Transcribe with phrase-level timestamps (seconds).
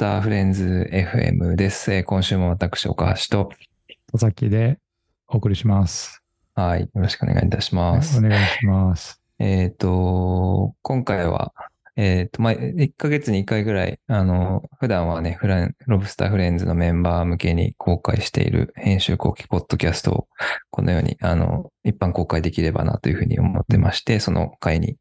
[0.00, 1.92] ターフレンズ FM です。
[1.92, 3.50] えー今週も私、岡橋と、
[4.10, 4.78] 戸崎で
[5.28, 6.22] お送りします。
[6.54, 8.18] はい、よろしくお願いいたしはい、ます。
[8.18, 9.20] お願いします。
[9.38, 11.52] えっ、と、今回は、
[11.96, 20.28] えっ、と、まあ、1ヶ月に1回ぐらい、あの、普段はね、フラン、ロブスターフレンズのメンバー向けに公開している編集後期ポッドキャストを、
[20.70, 24.96] このように、あの、一般公開できればなというふうに思ってまして、その回に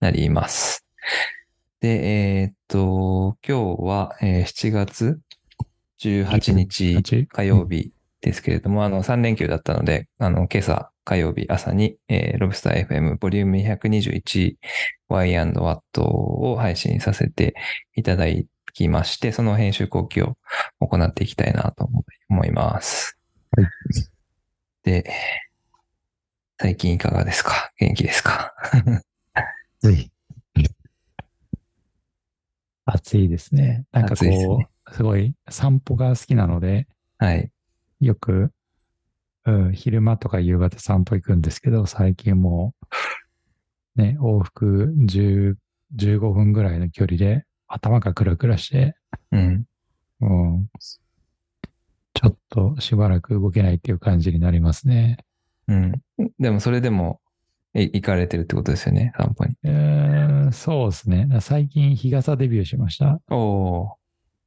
[0.00, 0.86] なります。
[1.80, 1.88] で、
[2.42, 5.18] えっ、と、今日は、えー7月
[6.00, 13.56] 18日18火曜日ですけれども、あの、3連休だったので、あの、今朝火曜日朝に、えーロブスター FM ボリューム
[15.10, 17.54] 121Y&Watt を配信させて
[17.96, 18.26] いただ
[18.74, 20.36] きまして、その編集後期を
[20.80, 21.88] 行っていきたいなと
[22.28, 23.16] 思います。
[23.56, 23.66] はい
[24.82, 25.10] で、
[26.58, 27.70] 最近いかがですか？
[27.78, 28.54] 元気ですか？
[29.82, 30.10] 暑い。
[32.84, 33.84] 暑いですね。
[33.92, 36.86] なんか暑いですこねう、すごい散歩が好きなので、
[37.18, 37.50] はい。
[38.00, 38.52] よく、
[39.44, 42.74] うん、昼間とか夕方散歩行くんですけど、最近も
[43.96, 45.56] う、ね、往復10
[45.96, 48.94] 15分ぐらいの距離で頭がクラクラして、
[49.32, 49.64] うん。
[50.20, 50.70] うん、
[52.14, 55.18] ちょっとしばらく動けないっていう感じになりますね。
[55.68, 55.92] うん。
[56.38, 57.29] でもそれでも、い
[57.74, 59.54] 行かれてるってことですよね、散歩に。
[59.64, 61.28] えーそうですね。
[61.40, 63.20] 最近日傘デビューしました。
[63.30, 63.96] お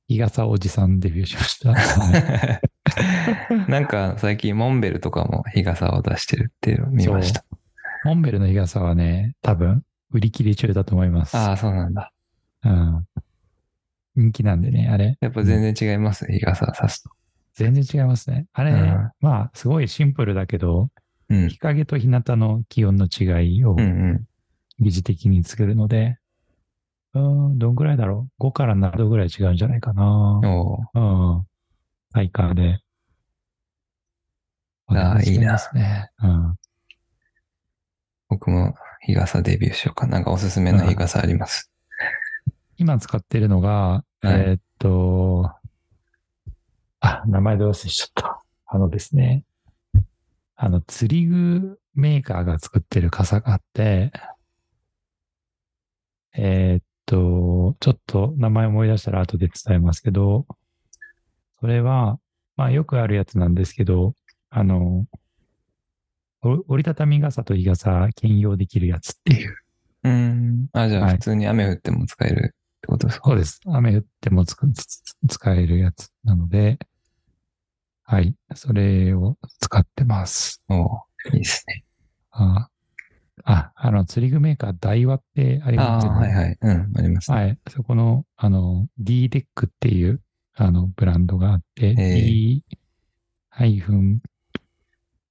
[0.10, 1.74] 日傘おじさんデビューしました。
[3.72, 7.46] なんか最近モンベルとかも日傘を出してるっていうのを見ました。
[8.04, 11.38] モンベルの日傘はね、多分売り切れ中だと思います。
[11.38, 12.12] ああ、そうなんだ。
[12.66, 13.06] うん。
[14.16, 15.18] 人気なんでね、あれ。
[15.22, 17.10] やっぱ全然違います、日傘差すと。
[17.54, 18.48] 全然違いますね。
[18.54, 20.90] あれね、うんまあ、すごいシンプルだけど、
[21.30, 21.50] うん。
[21.50, 23.84] 日陰と日向の気温の違いをうんう
[24.14, 24.28] ん。
[24.80, 26.18] 疑似的に作るので、
[27.14, 30.42] うーん、どんぐらいだろう ?5 から7度ぐらい違うんじゃないかな。
[30.94, 31.47] うん。
[32.12, 32.80] 体感で。
[34.88, 36.12] ああいいなですね。
[36.22, 36.56] うん。
[38.30, 40.14] 僕も日傘デビューしようかな。
[40.14, 41.72] なんかおすすめの日傘あります？
[42.78, 45.52] 今使ってるのが、はいえーっと、
[47.00, 48.42] あ、名前で忘れちゃった。
[48.66, 49.44] あのですね、
[50.63, 54.13] あの、釣り具メーカーが作ってる傘があって、
[56.38, 60.46] えーっと、ちょっと名前思い出したら後で伝えますけど、
[61.59, 62.18] それは、
[62.56, 64.13] まあよくあるやつなんですけど、
[64.52, 65.06] あの、
[66.44, 69.57] お折りたたみ傘と日傘兼用できるやつっていう。
[70.03, 70.68] うん。
[70.72, 73.59] あ、じゃあはい普通に雨降っても使えるってことですか、そうです。
[73.66, 76.79] 雨降っても使えるやつなので、
[78.03, 78.36] はい。
[78.56, 80.62] それを使ってます。
[80.69, 81.84] おーいいですね。
[82.31, 82.69] あ、
[83.46, 86.28] ああの、釣り具メーカー、ダイワってありあますよあ、ね。
[86.28, 86.58] はいはい。
[86.62, 87.38] うん、ありますね。
[87.38, 87.58] はい。
[87.69, 90.22] そこの、あの、D デックっていう、
[90.56, 92.16] あの、ブランドがあって、え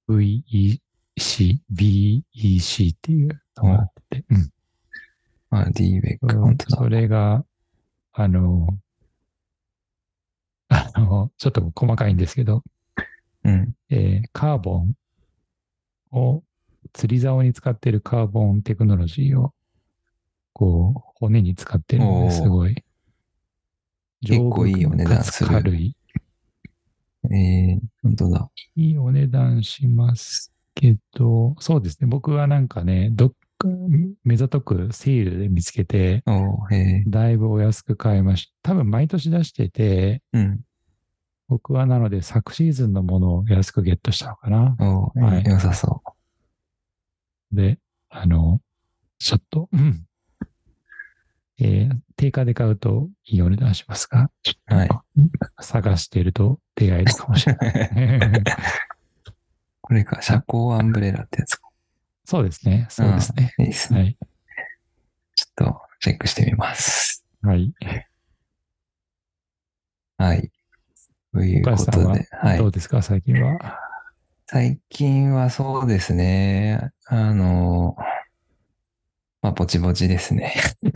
[0.09, 4.49] D-VEC、BEC っていうのがあってて、うん。
[5.51, 6.77] あ、D ベック、うん本当だ。
[6.77, 7.45] それが、
[8.13, 8.67] あの、
[10.69, 12.63] あの、ちょっと細かいんですけど、
[13.43, 13.73] うん。
[13.89, 14.95] えーカーボン
[16.11, 16.43] を、
[16.93, 19.53] 釣り竿に使っているカーボンテクノロジーを、
[20.53, 22.83] こう、骨に使ってるのですごい、
[24.21, 25.95] 結構いいお値段する軽い。
[27.31, 28.49] えー、本当だ。
[28.75, 32.07] いいお値段しますけど、そうですね。
[32.07, 33.35] 僕はなんかね、どっか、
[34.23, 36.23] 目ざとくセールで見つけて、
[37.07, 38.71] だいぶお安く買いました。
[38.71, 40.61] 多分毎年出してて、うん。
[41.47, 44.75] 僕はなので昨シーズンのものを安くゲットしたのかな。
[44.79, 46.01] はい良さそ
[47.51, 47.77] で、
[48.09, 48.59] あの、
[49.19, 50.05] ちょっと、うん。
[51.59, 54.29] えー定価で買うといいお値段しますが、
[54.67, 54.89] はい
[55.59, 58.17] 探していると出会えるかもしれない。
[58.17, 58.43] う。
[59.81, 61.69] これか、遮光アンブレラってやつか。
[62.25, 62.87] そうですね。
[62.89, 63.53] そうですね。
[63.59, 63.99] いいですね。
[63.99, 64.17] はい。
[65.35, 67.25] ちょっとチェックしてみます。
[67.41, 67.73] はい。
[70.17, 70.51] はい。
[71.33, 72.67] という岡ことで、はいど。
[72.67, 73.79] うですか、最近は？
[74.45, 76.91] 最近はそうですね。
[77.07, 77.95] あの、
[79.41, 80.53] まあ、ぼちぼちですね。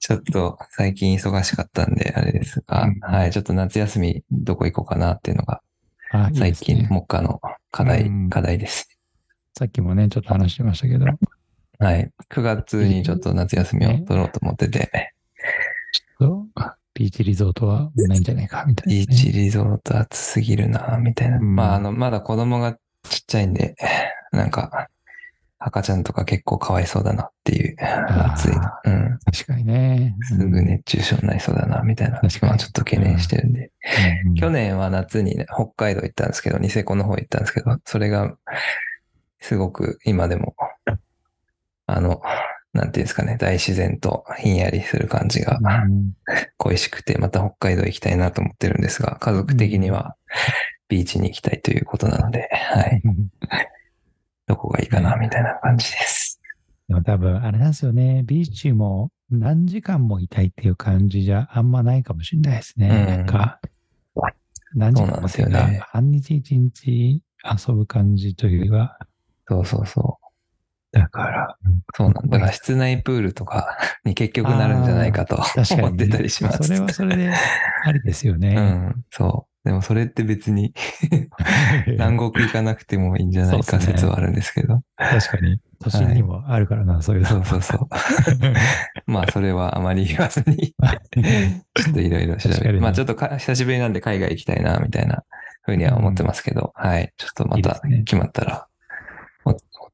[0.00, 3.30] ちょっと最近忙しかったんで、あれですが、うんはい。
[3.30, 5.62] ちょっと夏休みどこ行こうかなっていうのが、
[6.34, 6.88] 最近。
[6.90, 7.40] 目下の
[7.70, 8.93] 課題、うん課題です。
[9.56, 11.06] さっきもね、ちょっと話してましたけど、
[11.78, 12.10] はい。
[12.30, 15.14] 9月にちょっと夏休みを取ろうと思ってて、
[16.18, 16.60] そう
[16.94, 19.06] ビーチリゾートはないんじゃないか、みたいな、ね。
[19.06, 21.38] ビーチリゾート暑すぎるな、みたいな。
[21.38, 22.74] うんまあ、あの、まだ子供が
[23.08, 23.76] ちっちゃいんで、
[24.32, 24.88] なんか、
[25.58, 28.52] 赤ちゃんとか結構かわいそうだなっていう、暑い。
[28.52, 29.18] うん。
[29.24, 30.14] 確かにね。
[30.22, 33.70] すぐうん熱中症になりそうだな、みたいな、確かにまあちょっと懸念してるんで。
[34.24, 38.36] うんうん去年は夏にね、北海道行ったんですけど、ニセコの方行ったんですけど、それが、
[39.44, 40.56] すごく今でも、
[41.86, 42.22] あの、
[42.72, 46.14] なんていうんですかね、大自然とひんやりする感じがうん
[46.56, 50.16] 恋しくて、また北海道行きたいなと思ってるんですが、家族的には
[50.88, 53.02] ビーチに行きたいということなので、はい。
[54.46, 56.40] どこがいいかな、みたいな感じです。
[56.88, 58.22] でも多分、あれなんですよね。
[58.24, 62.88] ビーチも何時間もいたいっていう感じじゃあんまないかもしれないですね。
[62.88, 63.60] うんなんか、
[64.74, 67.22] 何時間もいうか、そうなんですよね半日一日
[67.68, 68.98] 遊ぶ感じというよりは、
[69.48, 70.24] そうそうそう。
[70.94, 71.56] だから、
[71.96, 72.38] そうなんだ。
[72.38, 75.36] だから室内プールとか に結局なるんじゃないかと
[75.72, 76.62] 思ってたりします。
[76.62, 77.32] それはそれで
[77.84, 78.54] ありですようね。
[78.54, 79.68] ん、そう。
[79.68, 80.74] でもそれって別に
[81.88, 84.82] 南国行かなくてもいいんじゃないか説はあるんですけど。
[84.96, 87.28] 確かに、都心にもあるからな、そういうの。
[87.28, 87.88] そうそうそう。
[89.06, 90.74] まあそれはあまり言わずに、
[91.74, 92.72] ちょっといろいろ調べて。
[92.72, 95.24] まあちょっとか久しぶりなんで海外行きたいな、みたいな
[95.62, 97.12] ふうには思ってますけど、はい。
[97.16, 98.68] ちょっとまた決まったら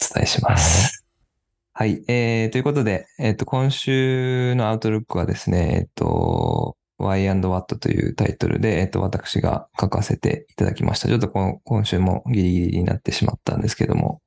[0.00, 1.04] 伝えします。
[1.72, 2.02] はい。
[2.08, 11.08] えー、ということで、えっ、と、今週のアウトルックはですね、えっ、と、Why and What というタイトルで、えっ、と、私が書かせていただきました。
[11.08, 14.20] ちょっと今週もギリギリになってしまったんですけども、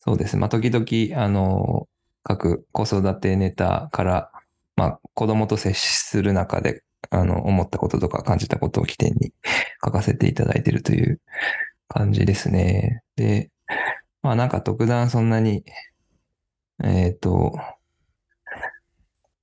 [0.00, 0.40] そうですね。
[0.40, 1.88] まあ、時々、あの、
[2.22, 4.30] 各子育てネタから、
[4.76, 9.32] まあ、子供と接する中で、あの、思ったこととか感じたことを起点に
[9.84, 11.20] 書かせていただいているという
[11.88, 13.02] 感じですね。
[13.16, 13.50] で、
[14.22, 15.64] まあなんか特段そんなに、
[16.82, 17.52] えっ、と、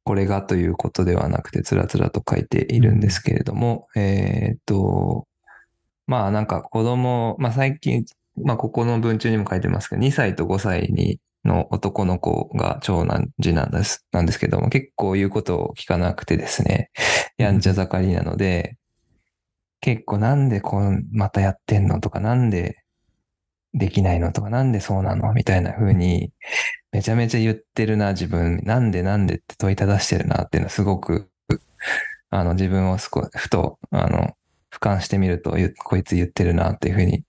[0.04, 5.28] これがということではなくて、つらつらと書いているんですけれども、えっ、と、
[6.08, 8.06] まあなんか子供、まあ最近、
[8.44, 16.92] まあここの文中にも書いてますけど、2歳と5歳にの男の子が長男、次男です、なんですけども、結構言うことを聞かなくてですね、
[17.38, 18.78] やんちゃ盛りなので、
[19.82, 22.85] 結構なんでこう、またやってんのとか、なんで
[23.76, 25.34] できないのとか、なんでそうなの？
[25.34, 26.32] みたいな風に、
[26.92, 28.62] めちゃめちゃ言ってるな、自分。
[28.64, 31.30] なんでなんでって問いただしてるなっていうのはすごく、
[32.30, 34.36] あの、自分をすこふと、あの、
[34.72, 37.24] 俯瞰してみると、ゆこいつ言ってるなっていう風に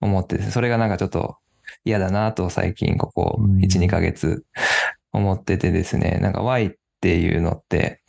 [0.00, 1.36] 思ってそれがなんかちょっと
[1.84, 3.58] 嫌だなと最近ここうん。
[3.58, 4.44] 1、2ヶ月
[5.12, 8.02] 思っててですね、なんか Y っていうのって、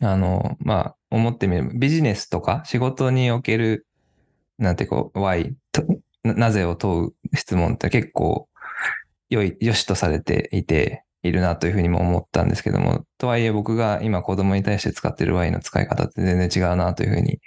[0.00, 3.86] あの、まあ、思ってみれば、ビジネスとか仕事における、
[4.58, 5.84] なんてこう、Y と、
[6.24, 8.48] ななぜを問う質問って結構
[9.30, 17.40] 良い、良しとされていて、いるなというふうにも思ったんですけども、とはいえ僕が今子供に対して使ってる Y の使い方って全然違うなというふうに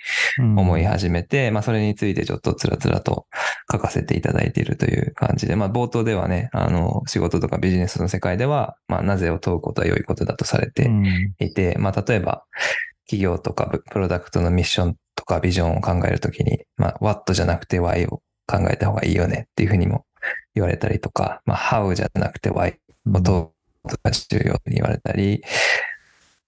[0.57, 3.27] 思い始めて、まあそれについてちょっとつらつらと
[3.71, 11.06] 書かせていただいているという感じで、まあ冒頭ではね、あの、仕事とかビジネスの世界では、まあなぜを問うことは良いことだとされてうん。
[11.38, 12.45] いて、まあ例えば
[13.06, 20.05] 企業とかププロダクトのミッションとかビジョンを考えるときに、まあ What じゃなくて Why を考えた方がいいよねっていうふうにも
[20.55, 22.75] 言われたりとか、まあ How じゃなくて Why
[23.07, 23.53] をと
[24.03, 25.44] が重要に言われたり、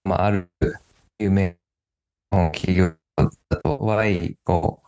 [0.04, 0.48] まあある
[1.18, 1.56] 有名
[2.30, 3.30] な企業だ
[3.62, 4.80] と Why を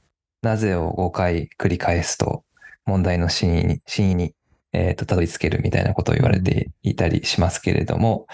[0.42, 2.45] なぜを5回繰り返すと
[2.85, 4.35] 問題の真意に、真意に、
[4.73, 8.26] えっ、と、たどり着けるみたいなことを言われていたりしますけれども、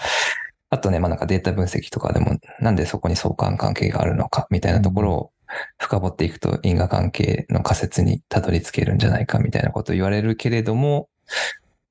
[0.69, 5.31] あとね、まあなんかデータ分析とかでも、なんでそこに相関関係があるのかみたいなところを
[5.77, 11.09] 深掘っていくと因果関係の仮説にたどり着けるんじゃないかみたいなことを言われるけれども、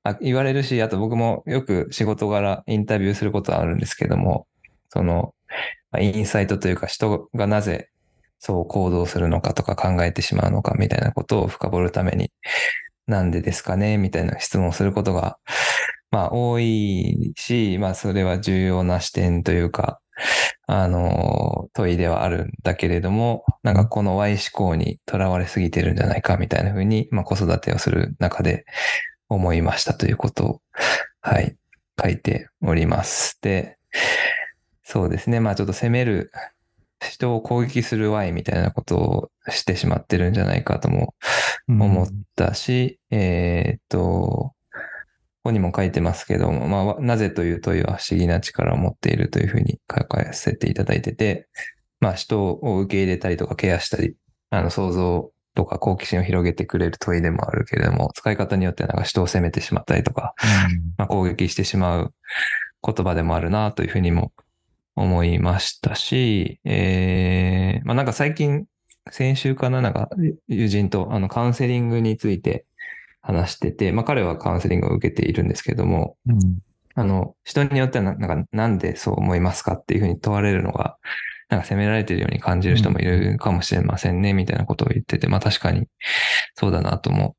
[0.03, 4.47] あ言われるし、あと僕もよく仕事柄インタビューすることはあるんですけども、
[4.89, 5.33] その、
[5.99, 7.89] インサイトというか人がなぜ
[8.39, 12.31] そう行動するのかとか考えてしまうのかみたいなことを深掘るために、
[13.07, 15.37] なんでですかねみたいな質問をすることが、
[16.11, 19.99] まあ多いし、まあそれは重要な視点というか、
[20.67, 28.65] あの、問いではあるんだけれども、なんかこの Y 思考にとらわれすぎてるんじゃないかみたいな風に、まあ子育てをする中で
[29.29, 30.61] 思いましたということを、
[31.21, 31.55] はい、
[32.01, 33.37] 書いております。
[33.41, 33.77] で、
[34.83, 35.39] そうですね。
[35.39, 36.31] まあちょっと責める、
[37.01, 41.15] 人を攻撃する Y みたいなことをしてしまってるんじゃないかとも
[41.67, 44.53] 思ったし、えーっと、
[45.49, 51.47] ここにも書いてますけども、まあ、なぜという問いは不思議な力を持っているというふうに書かせていただいてて、
[51.99, 54.13] まあ、人を受け入れたりとかケアしたり、
[54.51, 60.35] あの、想像とか好奇心を広げてくれる問いでもあるけれども、使い方によってはなんか人を責めてしまったりとか、
[60.97, 62.13] まあ、攻撃してしまう
[62.85, 64.31] 言葉でもあるなというふうにも
[64.95, 68.65] 思いましたし、えー、まあなんか最近、
[69.09, 70.09] 先週かな、なんか
[70.47, 72.65] 友人とあのカウンセリングについて
[73.21, 76.39] 話してて、まあ彼はカウンセリングを受けているんですけども、うん。
[76.95, 80.97] あの、人によってはな、なんか、なんでそう思いますかっていうふうに問われるのが、
[81.49, 85.87] なんか責められてるように感じる人もいるかもしれませんね、みたいなことを言ってて、まあ確かに
[86.55, 87.35] そうだなとも、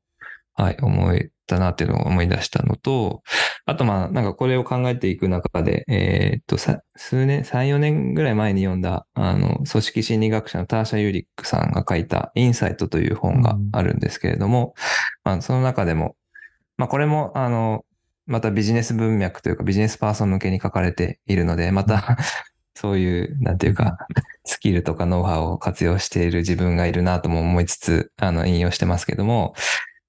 [0.53, 3.23] はい、思えたなっていうのを思い出したのと、
[3.65, 14.73] あとまあなんかこれを考えていく中で、えーっと、さ数年、3、4年ぐらい前に読んだ、あの、組織心理学者のターシャ・ユリックさんが書いたインサイトという本があるんですけれども、
[15.23, 16.15] まあその中でも、
[16.77, 17.85] まあこれも、あの、
[18.25, 22.17] またビジネス文脈というかビジネスパーソン向けに書かれているので、また
[22.75, 23.97] そういう、なんていうか、
[24.45, 29.53] スキルとかノウハウを活用している自分がいるなとも思いつつ、あの、引用してますけども、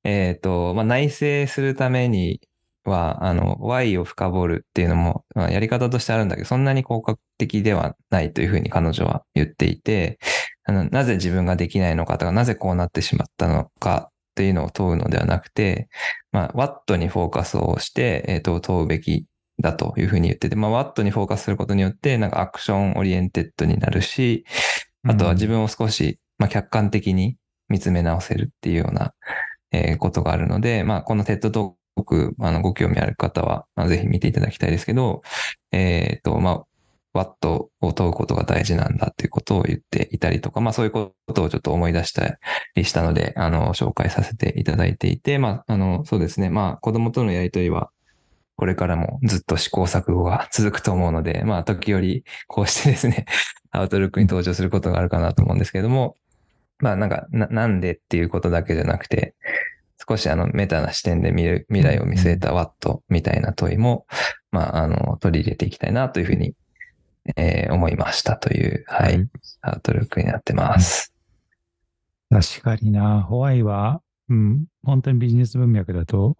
[0.05, 2.41] えっ、と、まあ、内省するために
[2.85, 10.19] は、あの、Y を深掘るっていうのも、まあ、やり方としてあるんだけど、そんなに効果的ではないというふうに彼女は言っていて、
[10.65, 15.89] あのなぜ自分ができないのかとか、なぜこうなってしまったのかっていうのを問うのではなくて、
[16.31, 19.27] まあ、What にフォーカスをして、えっ、と、問うべき
[19.61, 24.45] だというふうに言ってて、まあ、What にフォーカスすることによって、なんか action oriented になるし、
[25.07, 27.37] あとは自分を少し、まあ、客観的に
[27.69, 29.15] 見つめ直せるっていうような、
[29.73, 35.23] えーことがあるので、まあ、この TED トーク、あの、ご興味ある方は、まあ、ぜひ見ていただきたいですけど、
[35.73, 36.65] えっ、と、まあ、
[37.15, 42.39] What を問うことが大事なんだっていうことを言っていたりとか、まあそういうことをちょっと思い出した
[42.75, 46.49] りしたので、あの、紹介させていただいていて、まあ、あの、そうですね。
[46.49, 47.91] まあ子供とのやりとりは、
[48.57, 53.27] これからもずっと試行錯誤が 続くと思うので、まあ時折こうしてですね、
[53.73, 56.17] アウトルックに登場することがあるかなと思うんですけれども、
[56.79, 59.35] まあなんか、ななんでっていうことだけじゃなくて、
[60.09, 64.07] 少しあのメタな視点で見る未来を見据えた What みたいな問いも、
[64.51, 66.55] まああの、取り入れていきたいなというふうに、
[67.37, 69.29] えー思いましたという、はい、
[69.61, 71.15] アウトルックになってます。
[72.29, 73.23] 確かにな。
[73.23, 76.37] ホワイは、うん、本当にビジネス文脈だと、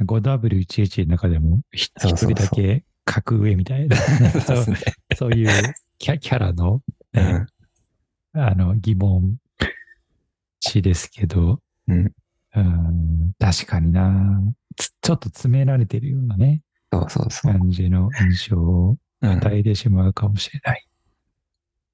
[0.00, 3.96] 5W11 の中でもひ一人だけ格上みたいな、
[5.16, 7.46] そういうキャキャラの、ねうん
[8.34, 9.36] あの疑問
[10.60, 11.60] 値ですけど、
[11.92, 12.12] うん。
[12.54, 13.32] うん。
[13.38, 14.40] 確かにな。
[14.76, 17.52] つちょっと詰められてるようなね、そうそうそう。
[17.52, 20.86] 感じの印象をうん与えてしまうかもしれない。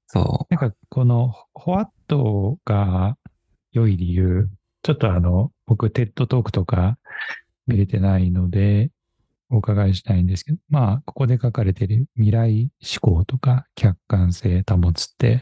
[0.07, 3.15] そなんかこのホワットが
[3.71, 4.49] 良い理由、
[4.81, 6.97] ちょっとあの、僕、テッドトークとか
[7.67, 8.89] 見れてないので、
[9.51, 15.41] お伺いしたいんですけど、まあ、ここで書かれている未来思考とか客観性保つって、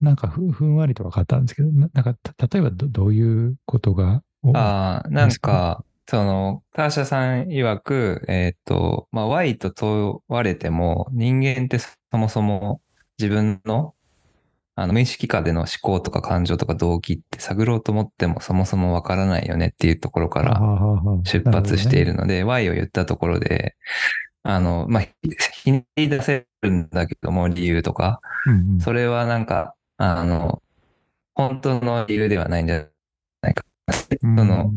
[0.00, 4.52] なんかふふんわりと分かったんですけど、ななんかた例えばどどういうことが、う。
[4.56, 12.80] ああ、なんか、その、ターシャさん曰く、えっ、と、まあ、Y と問われても、人間ってそもそも
[13.18, 13.94] 自分の、
[14.74, 20.60] あの、無意識下での思考とか感情とか動機って探ろうと思ってもそもそもわからないよねっていうところから
[21.24, 23.76] 出発しているので、Y を言ったところで、
[24.42, 25.10] あの、まあ、ひ
[25.64, 28.80] ひねり出せるんだけども、理由とか、うんうん。
[28.80, 30.62] それはなんか、あの、
[31.34, 32.86] 本当の理由ではないんじゃ
[33.42, 33.64] ないか。
[34.22, 34.72] うんその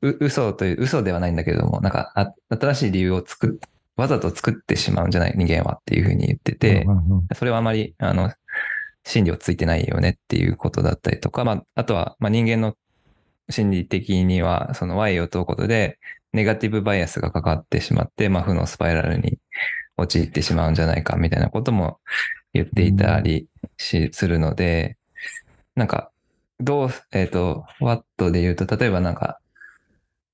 [0.00, 6.86] う嘘という、嘘ではないんだけれども、なんか、あ新しい理由を作っ、わざと作ってしまうんじゃない人間はっていうふうに言ってて
[7.34, 8.32] それはあまり、あの、
[9.04, 12.76] 真理をついてないよねっていうことだったりとか、まあ、あとは、まあ、人間の
[13.50, 15.98] 心理的には、その Y を問うことで、
[16.32, 19.38] ネガティブバイアスがかかってしまって、まあ、負のスパイラルに
[19.96, 21.98] 陥ってしまうんじゃないかみたいなことも
[22.52, 24.96] 言っていたりし、するので、
[25.74, 26.10] なんか、
[26.60, 29.38] どう、えっ、と、what で言うと、例えばなんか、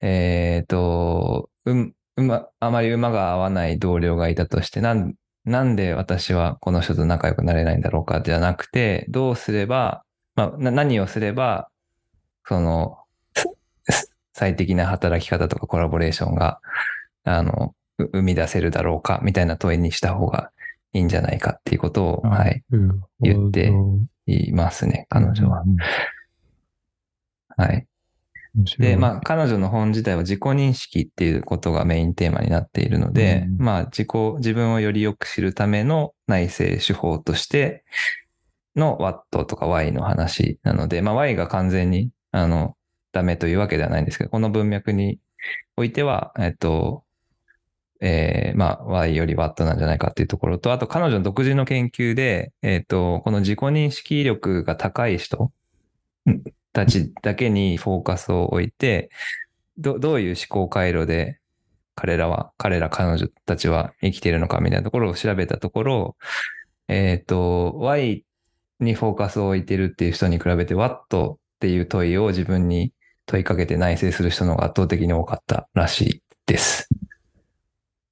[0.00, 10.04] えっ、と、うん、馬、あまり馬が合わない同僚がいたとして、なん、なんで私はこの人と仲良くなれないんだろうかじゃなくて、どうすれば、
[10.36, 11.68] まあ、な何をすれば、
[12.46, 12.98] その、
[14.32, 16.60] 最適な働き方とかコラボレーションが、
[17.24, 20.50] あの、う生み出せるだろうか、みたいな問いにした方が
[20.94, 23.72] いいんじゃないかっていうことを、はい、うん言って
[24.26, 25.64] いますね、彼女は。。
[27.56, 27.86] はい。
[28.78, 37.84] で、まあ、彼女の本自体は自己認識っていうことがメインテーマになっているので、うんまあ、自己、自分をよりよく知るための内省手法として
[38.76, 42.76] の What とか Y の話なので、まあ、Y が完全に、あの、
[43.12, 45.18] ダメというわけではないんですけど、この文脈に
[45.76, 47.03] おいては、えっと、
[48.00, 55.52] えーまあ、Y より What なんじゃないかっていうところと、あと彼女の独自の研究で、えっと、この自己認識力が高い人
[56.72, 59.10] たちだけにフォーカスを置いて、
[59.78, 61.38] どどういう思考回路で
[61.94, 66.16] 彼らは、彼ら彼女たちは生きているのかみたいなところを調べたところ、
[66.88, 68.24] えっ、と、Y
[68.80, 72.92] にフォーカスを置いてるっていう人に比べて What っていう問いを自分に
[73.26, 76.88] 問いかけて内省する人の方が圧倒的に多かったらしいです。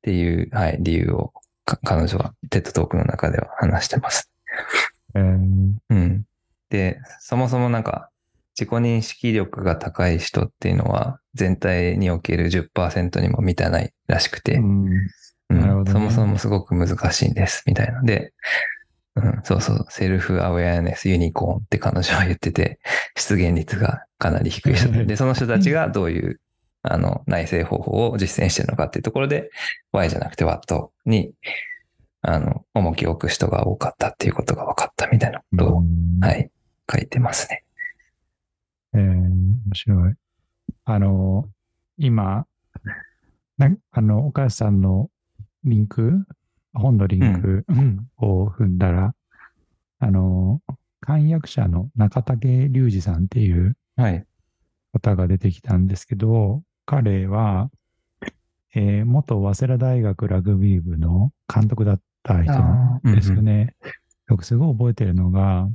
[0.03, 1.33] っていう、はい、理由を
[1.65, 4.31] か彼女はテッドトークの中では話してます。
[5.15, 6.25] えーうん。
[6.71, 8.09] で、そもそもなんか、
[8.59, 14.89] 自己認識力が高い人っていうのは、全体における10%にも満たないらしくて、うん。
[15.51, 15.61] うん。
[15.61, 15.93] なるほどね。
[15.93, 18.03] そもそもすごく難しいんです、みたいな。
[18.03, 18.33] で、
[19.15, 22.81] うん、そうそう、セルフアウェアネスユニコーンって彼女は言ってて、
[23.15, 24.91] 出現率がかなり低い人。
[24.93, 26.41] で、でその人たちがどういう、
[26.83, 29.51] あの、内製方法を実践してるのかっていうところで、
[29.93, 31.33] Y じゃなくて Watt に、
[32.23, 36.51] あの、重きを置く人が多かったっていうことが分かったみたいなことを、うんはい、
[36.91, 37.65] 書いてますね。
[38.95, 40.15] えー面白い。
[40.85, 41.49] あの、
[41.99, 42.47] 今、
[43.59, 45.09] なあの、岡安さんの
[45.65, 46.27] リンク、
[46.75, 47.65] 本のリンク
[48.19, 49.15] を踏んだら、
[50.01, 50.61] あの、
[51.01, 54.25] 漢訳者の中竹隆二さんっていうはい。
[54.93, 56.63] 方が出てきたんですけど、
[56.93, 57.71] 彼は、
[58.75, 63.75] えー元早稲田大学ラグビー部の監督だった人なんですよね。
[64.29, 65.71] 僕すごい覚えてるのが、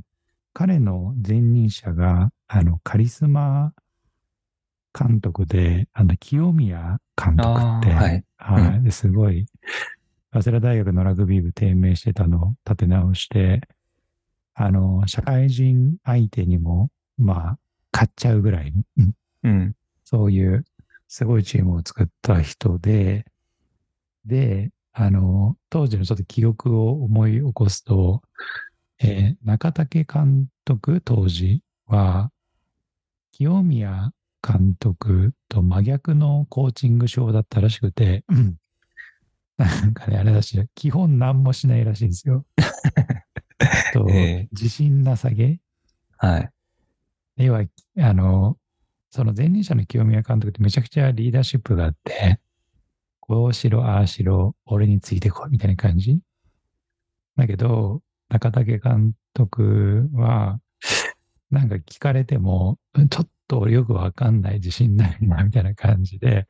[0.52, 3.72] 彼の前任者が、あの、カリスマ
[4.96, 8.24] 監督で、あの、清宮監督って、はい。
[8.36, 8.92] はい。
[8.92, 9.46] すごい、
[10.32, 13.62] 早稲田大学のラグビー部低迷してたのを立て直して、
[14.54, 17.58] あの、社会人相手にも、まあ、
[17.92, 19.14] 勝っちゃうぐらいの、うん。
[19.42, 19.74] うん。
[20.04, 20.64] そういう
[21.08, 23.24] すごいチームを作った人で、
[24.24, 28.22] で、あの、当時のちょっと記憶を思い起こすと、
[29.00, 32.30] えー中竹監督当時は、
[33.32, 34.12] 清宮
[34.46, 38.56] 監督と真逆のコーチング賞だったらしくて、うん
[39.56, 42.44] なんかね、あれだし、基本何もしないらしいんですよ。
[43.92, 45.60] と ええ自信なさげ
[46.16, 46.50] はい。
[47.38, 47.64] 要は、
[47.98, 48.56] あの、
[49.10, 52.40] その前任者の清宮監督ってめちゃくちゃリーダーシップがあって、
[53.20, 56.20] こうしろ、ああしろ、俺についてこい、みたいな感じ。
[57.36, 60.60] だけど、中竹監督は、
[61.50, 66.46] なんか聞かれても、うんちょっと俺よくわかんない自信ないな、みたいな感じで、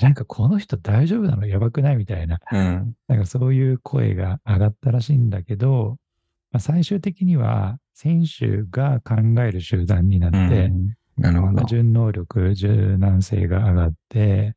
[0.00, 1.46] なんかこの人大丈夫なの？
[1.46, 1.96] やばくない？
[1.96, 2.94] みたいな、うん。
[3.08, 5.98] なんかそういう声が上がったらしいんだけど、
[6.50, 11.64] まあ、最終的には選手が考える集団になって、うんなるほどまあ。
[11.66, 14.54] 順応力、柔軟性が上がって、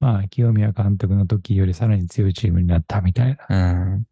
[0.00, 4.04] まあ、清宮監督の時よりさらに強いチームになったみたいなうん。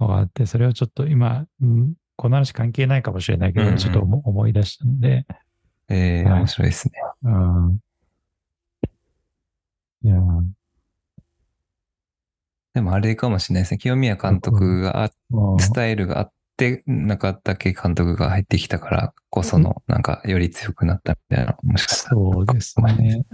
[0.00, 5.24] のがあって、それをちょっと今、うんこの話関係ないかもしれないけど、うんうんちょっと思思い出したんで、
[5.88, 6.94] ええはい面白いですね。
[7.22, 7.78] うん。
[10.02, 10.42] いやー、
[12.74, 13.78] でもあれかもしれないですね。
[13.78, 22.16] 清宮監督がうスタイルがあって、中竹監督が入ってきたからこその、なんか、より強くなったみたいな、もしかしたら。
[22.16, 23.24] そうですね。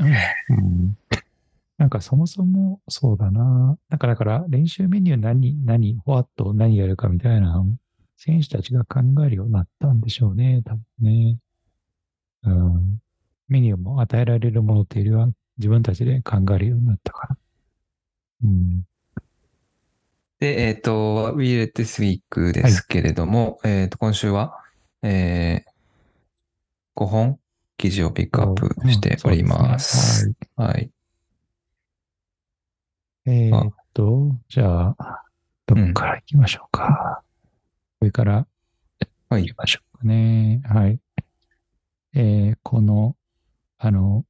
[0.51, 0.97] うん。
[1.79, 3.77] なんかそもそもそうだな。
[3.89, 7.65] なんかだから練習メニュー何、何、フォワット何やるかみたいな、
[8.17, 11.39] 選手たちが考えるようになったんでしょうね、多分ね。
[12.45, 13.01] うん。
[13.49, 17.37] メニューも与えられるものっていうよりは自分たちで考えるようになったから。
[18.45, 18.85] うん。
[20.45, 24.63] で、えっ、と、We Let This Week ですけれども、えっ、と、今週は、
[25.03, 27.41] えー、5本
[27.79, 30.35] 記事をピックアップしております。
[30.55, 30.69] はい。
[30.69, 30.91] はい
[33.27, 35.23] えーっと、じゃあ、
[35.65, 37.23] どっから行きましょうか。
[38.03, 38.47] 上から
[39.31, 39.57] はい行き。
[39.57, 40.61] ましょうかね。
[40.67, 41.01] はい。
[42.13, 43.17] えーこの、
[43.79, 44.27] あの、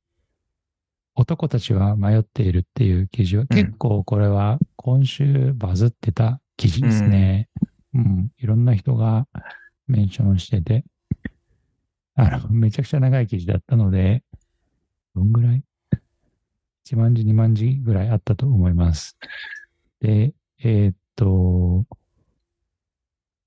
[1.17, 7.49] 男たちは迷っているっていう記事は、結構これは今週バズってた記事ですね。
[7.95, 8.33] うん。
[8.39, 9.27] いろんな人が
[9.87, 10.85] メンションしてて、
[12.17, 14.25] あの、めちゃくちゃ長い記事だったので、
[15.15, 15.63] どんぐらい
[16.87, 19.17] ?1 万字、2万字ぐらいあったと思います。
[20.01, 21.85] で、えーっと、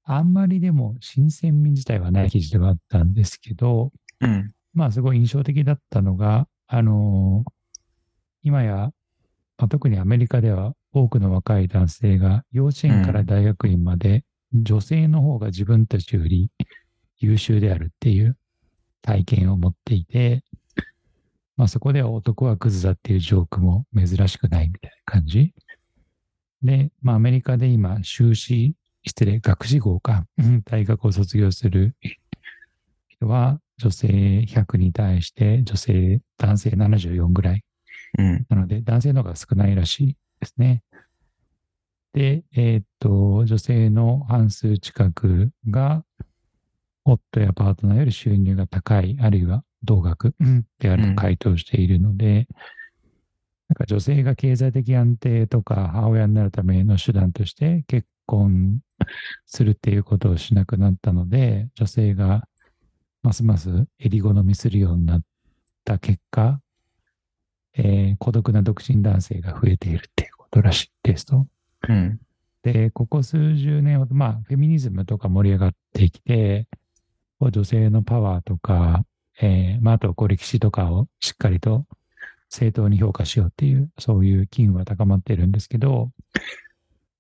[0.04, 4.54] あんまりでも新鮮味自体はない記事ではあったんですけど、うん。
[4.74, 7.44] まあすごい印象的だったのが、あの
[8.44, 8.92] 今や、
[9.58, 14.24] まあ特にアメリカでは多くの若い男性が幼稚園から大学院まで
[14.54, 16.50] 女性の方が自分たちより
[17.20, 18.38] 優秀であるっていう
[19.02, 20.44] 体験を持っていて、
[21.56, 25.54] まあそこでは男はクズだっていうジョークも珍しくないみたいな感じ。
[26.62, 31.96] で、まあアメリカで今修士、失礼、学士号か、うん大学を卒業する
[33.08, 34.08] 人は女性
[34.48, 37.64] 100に対して女性、男性74ぐらい。
[38.18, 38.46] うん。
[38.50, 40.84] なので男性の方が少ないらしいですね。
[42.14, 46.04] で、えーっと、女性の半数近くが
[47.06, 52.48] 夫やパートナーより収入が高い、あるいは同額うんであると回答しているので、
[53.70, 58.80] なんか女性が経済的安定とか母親になるための手段として結婚
[59.46, 62.48] するっていうことをしなくなったので、女性が
[63.24, 65.22] ますます襟好みするようになっ
[65.84, 66.62] た結果、
[67.78, 71.48] えー孤独な独身男性が増えているっていうことらしいですと。
[71.88, 72.20] うん。
[72.64, 76.68] で、ここ数十年ほど、まあ、フェミニズムとか盛り上がってきて、
[77.40, 79.06] 女性のパワーとか、
[79.40, 81.86] えーまあ、あと、こう歴史とかをしっかりと
[82.50, 86.12] 正当に評価しようっていう、そういう機運は高まっているんですけど、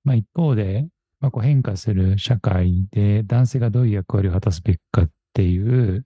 [0.04, 0.88] まあ、一方で、
[1.20, 6.06] まあ、こう変化する社会で男性がどういう役割を果たすべきかっていう、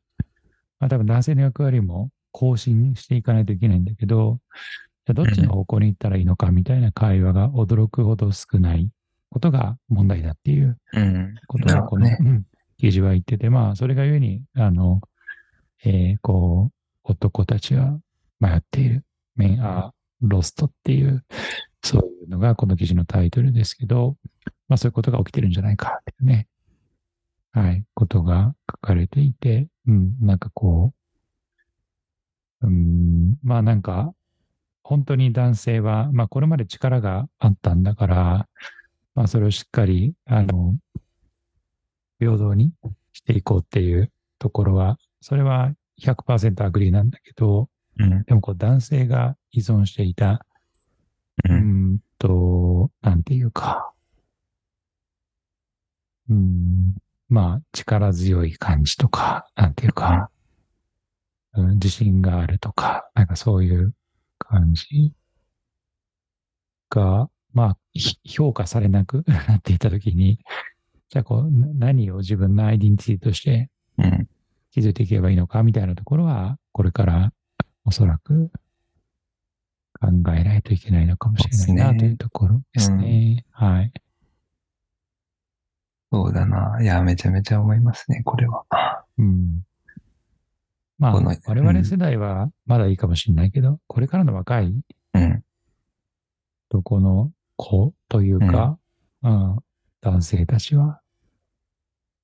[0.80, 4.40] まあ、多分男性の役割も更新していかないといけないんだけど、
[5.06, 8.90] じゃあどっちの方向に行ったらいいのかみたいな会話が驚くほど少ない
[9.30, 11.36] ことが問題だっていううん。
[11.48, 12.32] ことをこの、なるほどね。
[12.32, 12.46] うん
[12.82, 15.02] 記事は言ってて、まあ、それがゆえに、あの、
[15.86, 18.00] えーこう、男たちは
[18.40, 19.06] 迷っている。
[19.36, 19.92] メンアー
[20.22, 21.24] ロストっていう、
[21.84, 24.18] そういうのがこの記事のタイトルですけど、
[24.68, 26.48] まあそういうことが起きてるんじゃないかっていうね、
[27.52, 31.01] はい、ことが書かれていて、うん、なんかこう、
[32.62, 34.14] うん、まあなんか、
[34.84, 38.48] 本当に男性は、まあこれまで力があったんだから、
[39.16, 40.76] まあそれをしっかり、あの、
[42.20, 42.74] 平等に
[43.14, 48.24] していこうっていうところは、それは100% agree なんだけど、うん。
[48.24, 50.46] でもこう男性が依存していた、
[51.50, 51.54] う。
[51.54, 53.92] うんんと、なんていうか、
[56.30, 56.96] うん、
[57.30, 60.30] まあ力強い感じとか、なんていうか、
[61.56, 63.94] うん自信があるとか、なんかそういう
[64.40, 65.14] 感じ
[66.90, 70.40] が、まあ、ひ評価されなく なっていたときに、
[71.10, 74.28] じゃあこう、な何を自分のアイデンティティとしてうん。
[74.72, 77.34] 気づいていけばいいのかみたいなところは、これから
[77.84, 78.50] おそらく
[80.00, 83.46] 考えないといけないのかもしれないなというところですね。
[83.52, 83.92] はい。
[86.12, 86.82] そうだな。
[86.82, 88.66] いや、めちゃめちゃ思いますね、これは。
[89.18, 89.62] うん。
[91.02, 94.72] まあ、我々世代はまだいいかもしれないけど、これからの若い
[95.16, 95.44] うん。
[96.70, 98.78] どこの子というか、
[99.24, 99.58] うん。
[100.02, 101.02] 男性たちは、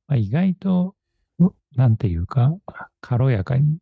[0.07, 0.93] まあ、意外と、
[1.39, 2.55] うなんていうか、
[3.01, 3.79] 軽やかに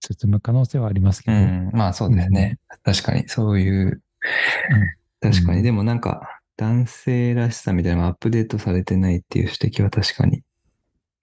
[0.00, 1.70] 進む可能性はありますけど、うん。
[1.72, 2.60] まあそうですね。
[2.84, 4.00] 確かに、そういう、
[5.20, 5.58] 確かに。
[5.58, 5.64] うん。
[5.64, 10.44] でもなんか、男性らしさみたいなのがアップデートされてないっていう指摘は確かに、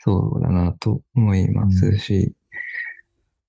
[0.03, 2.33] そうだなと思いますし、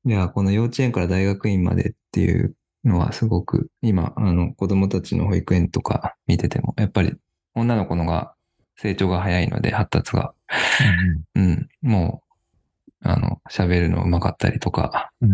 [0.06, 7.14] いや、この幼稚園から大学院までっていうのはすごく、今、あの、子供たちの保育園とか見てても、やっぱり
[7.54, 8.34] 女の子のが
[8.76, 10.32] 成長が早いので、発達が。
[11.34, 11.68] うんうん。
[11.82, 12.22] も
[13.02, 15.32] う、あの、喋るの上手かったりとか、うん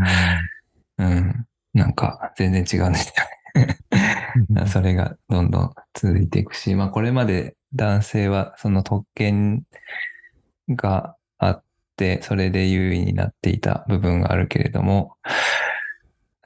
[0.99, 1.47] うん。
[1.75, 3.13] なんか、全然違うんです
[3.55, 3.77] よね。
[4.49, 9.65] うんそれがどんどん続いていくし、まあこれまで男性はその特権
[10.71, 11.65] があっ
[11.97, 15.17] て、それで優位になっていた部分があるけれども、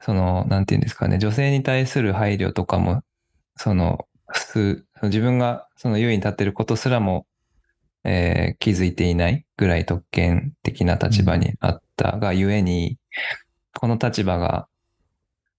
[0.01, 3.03] その、なんていうんですかね、女性に対する配慮とかも、
[3.57, 7.27] その、すその自分がその優位に立っていることすらも、
[8.05, 12.99] えー気づいていないぐらい特権的な立場にあったがゆえに、
[13.79, 14.69] この立場が、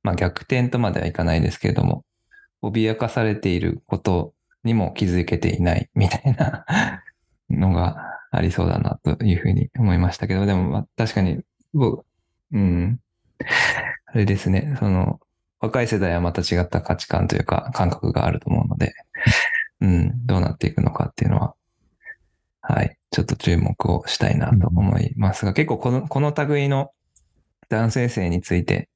[0.04, 2.04] まあ逆転とまではいかないですけれども、
[2.62, 6.66] 脅かされていることにも気づけていないみたいな
[7.50, 11.42] のがありそうだなというふうに思いましたけど、でもまあ確かに、
[11.74, 12.06] 僕、
[12.52, 13.00] うん、
[14.06, 15.20] あれですね、その、
[15.60, 18.94] 若い世代はまた違った価値観というか感覚があると思うので、
[19.82, 21.56] うん、どうなっていくのかっていうのは、
[22.62, 26.92] はい、ちょっと注目をしたいなと思いますが、結構この、この類の
[27.70, 28.90] 男性性について、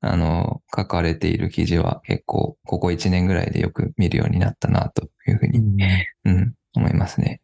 [0.00, 6.32] あの、書かれている記事は結構、ここ1年ぐらいでよく見るようになったなというふうに、うん。
[6.32, 7.40] うん、思いますね。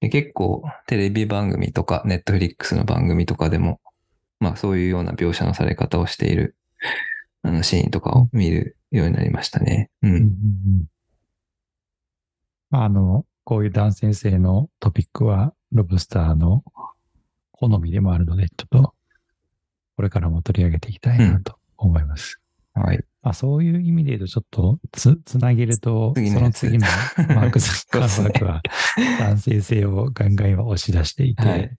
[0.00, 3.80] で結構、テレビ番組とか、ネットフリックスの番組とかでも、
[4.40, 6.56] まあそういうような描写のされ方をしている、
[7.42, 9.90] あのシーンとかを見るようになりましたね。
[10.02, 10.22] ううんうんん。
[10.22, 10.84] うん
[12.70, 16.64] まあ、あの、こういう男性性のトピックは、ロブスターの
[17.52, 18.94] 好みでもあるので、ちょっと、
[19.96, 22.40] これからも取り上げていきたいなと思います。
[22.74, 23.04] はい。
[23.22, 26.86] まあ、そういう意味で言うと、ちょっとつ、つなげると、その次の
[27.34, 28.62] マーク・ザッカーバーグは、
[29.18, 31.76] 男性性をガンガン今押し出していて、はい。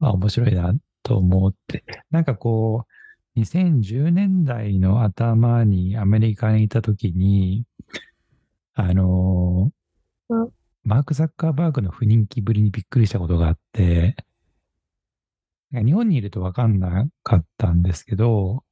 [0.00, 2.86] まあ面白いなと思って、なんかこ
[3.36, 7.64] う、2010年代の頭にアメリカにいたときに、
[8.74, 10.50] あのーうん。
[10.84, 14.16] マーク・ザッカーバーグの不人気ぶりにびっくりしたことがあって、
[15.72, 18.62] 日本にいると分かんなかったんですけど、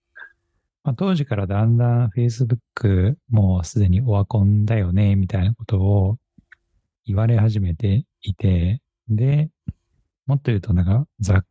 [0.85, 6.17] まあ、当時からだんだん Facebook もうすでにオワコンだよね、みたいなことを
[7.07, 9.51] 言われ始めていて、で、
[10.27, 11.43] もっと言うとなんかザッ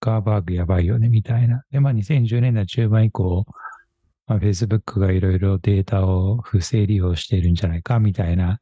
[0.00, 1.62] カーバーグやばいよね、みたいな。
[1.70, 3.46] で、まあ2010年代中盤以降、
[4.26, 8.60] まあ、Facebook がいろいろデータを不正利用しているんじゃないか、みたいな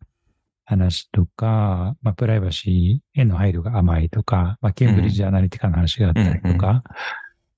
[0.64, 6.82] 話とか、まあ、プライバシーへの配慮が甘いとか、まあ、ケンブリッジアナリティカの話があったりとか、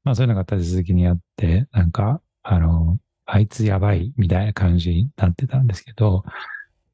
[0.05, 6.24] まあ、そういうのが立て続きにあって、なんか、あの、あいつやばいみたいな感じになってたんですけど、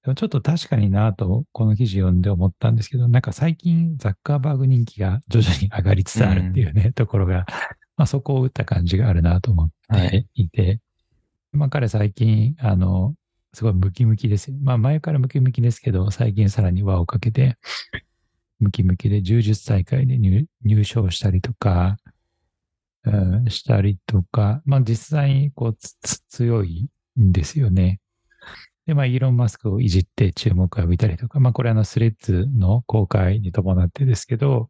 [0.02, 7.44] でもちょっと確かになと、この記事読んで思ったんですけど、なんか最近ザッカーバーグ人気が徐々に上がりつつあるっていうね、うん、ところが、
[7.96, 10.80] まあそこを打った感じがあるなと思っていて、はい、
[11.52, 13.14] まあ彼最近、あの、
[13.52, 14.56] すごいムキムキですよ。
[14.62, 17.56] まあ前からムキムキですけど、最近さらに輪をかけて、
[18.60, 22.05] ムキムキで柔術大会で入賞したりとか、うん、
[23.48, 25.76] したりとか、まあ実際にこう
[26.28, 26.88] 強い
[27.20, 28.00] んですよね。
[28.86, 34.68] で、まあイーロン・マスクをいじって注目を浴びたりとか、まあこれあのスレッズの公開に伴ってですけど、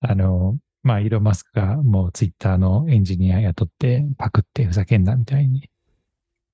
[0.00, 5.70] あの、まあイーロン・マスクがもうツイッターのエンジニア雇ってパクってふざけんなみたいに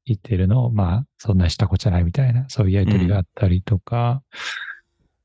[0.04, 4.67] 言ってるのを、まあそんなしたこじゃないみたいな、そういうやりとりがあったりとか、うん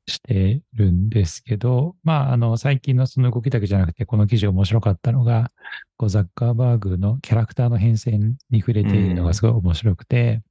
[0.06, 5.50] してるんですけど、まあ、あの、最近のその動きだけじゃなくて、この記事面白かったのが、
[5.96, 10.42] こうザッカーバーグのキャラクターの変遷に触れているのがすごい面白くて、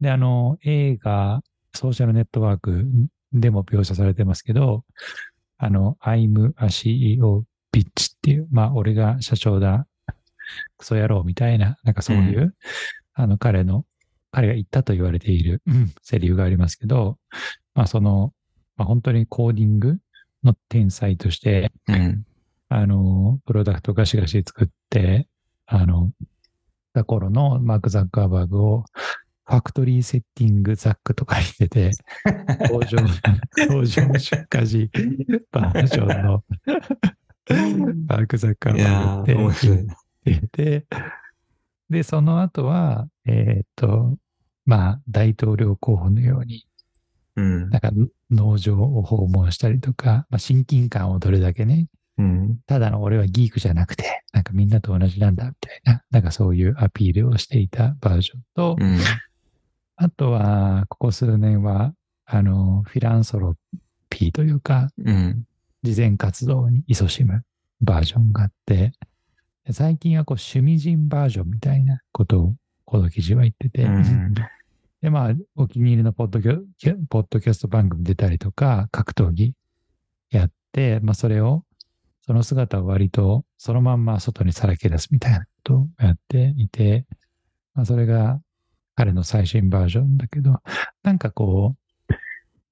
[0.00, 2.84] で、あの、映画、ソーシャルネットワーク
[3.32, 4.84] でも描写されてますけど、
[5.56, 9.86] あの、I'm a CEO ビッチっていう、まあ、俺が社長だ、
[10.78, 12.52] クソ野郎みたいな、なんかそういう、うん、
[13.14, 13.84] あの、彼の、
[14.30, 17.18] 彼が言ったと言われている、うん、セリフがありますけど、
[17.74, 18.32] まあ、その、
[18.76, 19.98] まあ、本当にコーディング
[20.42, 22.24] の天才として、うん、
[22.68, 25.28] あの、プロダクトガシガシ作って、
[25.66, 26.10] あの、
[26.94, 28.84] た頃のマーク・ザッカーバーグを、
[29.46, 31.90] ファクトリーセッティングザックとか言ってて、
[32.70, 32.96] 工場、
[33.68, 34.90] 工場出荷時
[35.50, 36.44] バージョンの
[38.08, 39.90] マーク・ザッカーバーグっ
[40.24, 40.86] て言って、
[41.90, 44.16] で、その後は、えっ、ー、と、
[44.64, 46.66] まあ、大統領候補のように、
[47.36, 47.90] うん、なんか
[48.30, 58.98] 農場を訪問したりとか、まあ、親近感をどれだけね、うん、ただの俺はギークじゃなくて、なんかみんなと同じなんだみたいな、なんかそういうアピールをしていたバージョンと、うん、
[59.96, 61.92] あとは、ここ数年は、
[62.24, 63.54] あの、フィランソロ
[64.10, 65.44] ピーというか、うん、
[65.82, 67.42] 慈善活動に勤しむ
[67.80, 68.92] バージョンがあって、
[69.70, 74.34] 最近はこう趣味人バージョンみたいなことをこの記事は言ってて、うん、
[75.04, 76.58] で、まあ、お気に入りのポッドキャ
[77.10, 79.52] ポッドキャスト番組出たりとか、格闘技
[80.30, 81.62] やって、まあ、それを、
[82.22, 87.04] その姿を割とそのまんま外にさらけ出すみたいなことをやっていて、
[87.74, 88.40] まあ、それが
[88.94, 90.62] 彼の最新バージョンだけど、
[91.02, 91.76] なんかこ
[92.08, 92.14] う、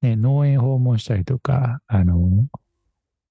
[0.01, 2.49] ね、農園訪問したりとか、あの、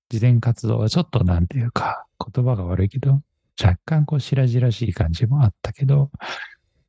[0.10, 3.24] 事前活動はちょっとなんていうか、言葉が悪いけど、
[3.60, 6.12] 若干こう白々しい感じもあったけど、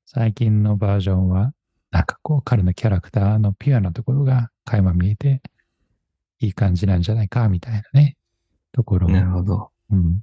[0.05, 1.55] 最近のバージョンは
[1.92, 5.42] なんかこう彼のキャラクターのピュアなところが垣間見えて
[6.40, 8.16] いい感じなんじゃないかみたいなね、
[8.72, 9.09] ところ。
[9.09, 9.70] なるほど。
[9.90, 10.22] うん。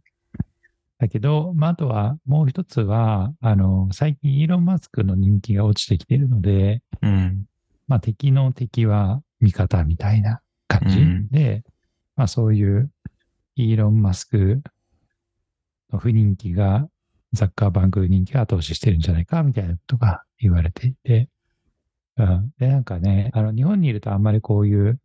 [0.97, 7.45] だけど、まあ、あとはもう一つは、あの、最近イーロン・マスクの人気が落ちてきているので、うん、
[7.87, 10.97] まあ敵の敵は味方みたいな感じ
[11.31, 11.63] で、うん、
[12.17, 12.91] まあそういう
[13.55, 14.61] イーロン・マスク
[15.93, 16.87] の不人気が
[17.31, 21.29] ザッカーバンク人気が後押ししてるんじゃないかみたいなことが言われていて、
[22.19, 22.53] うん。
[22.59, 24.99] で、なんかね、あの、日本にいるとあんまりこういう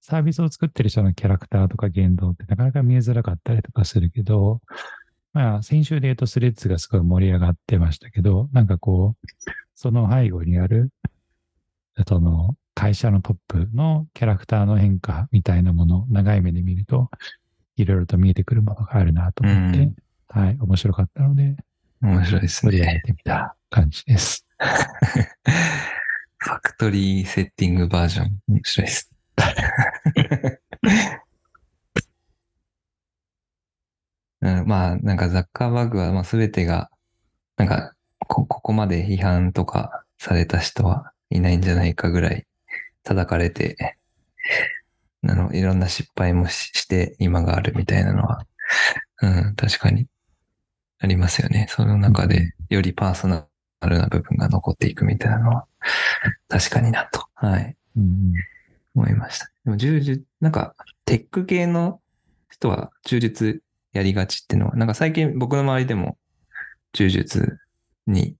[0.00, 4.60] サービスを作ってる人のキャラクターとか言動ってなかなか見えづらかったりとかするけど、
[5.32, 9.26] まあ、先週で言うとスレッズがすごい盛り上がってましたけど、なんかこう、
[9.74, 10.90] その背後にある、
[12.08, 17.10] その会社のトップのキャラクターの変化みたいなものを長い目で見ると、
[17.76, 19.90] いろいろと見えてくるものがあるなと思って、
[20.28, 21.56] はい、面白かったので、
[22.00, 22.72] 面白いですね。
[22.72, 24.46] 取り上げてみた感じです。
[26.46, 28.38] ファクトリーセッティングバージョン。
[28.46, 29.12] 面白いです。
[34.42, 36.88] うん、まあ、なんかザッカーバーグは、まあ、全てが、
[37.56, 37.94] なんか
[38.28, 42.46] こ、ここまで批判とかされた人はいないんじゃないかぐらい
[43.02, 43.96] 叩かれて、
[45.28, 48.46] あの、いろんな失敗もして今があるみたいなのは、
[49.20, 50.06] うん、確かに
[51.00, 51.66] ありますよね。
[51.70, 53.48] その中でよりパーソナ
[53.82, 55.66] ルな部分が残っていくみたいなのは、
[56.48, 58.32] 確かになと、はい、うん、
[58.94, 59.50] 思いました。
[59.64, 62.00] でも、柔術、なんか、テック系の
[62.50, 66.18] 人は柔術やりがちっていうのは、なんか最近僕の周りでも
[66.92, 67.58] 柔術
[68.06, 68.36] に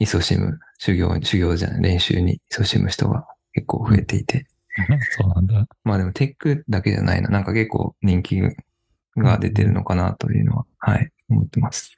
[0.00, 4.46] 勤しむ、修行、修行じゃない、練習に勤しむ人が結構増えていて。
[5.16, 5.66] そうなんだ。
[5.84, 7.28] まあでもテックだけじゃないな。
[7.28, 8.40] なんか結構人気
[9.16, 11.94] が出てるのかなというのは、はい、思ってます。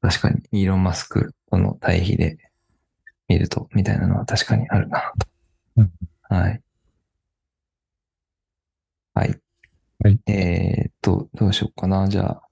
[0.00, 2.38] 確かに、イーロン・マスクとの対比で
[3.28, 5.28] 見ると、みたいなのは確かにあるなと。
[5.78, 6.62] うんはい。
[9.14, 9.40] はい。
[10.00, 12.08] はいえーっと、どうしようかな。
[12.08, 12.42] じゃあ、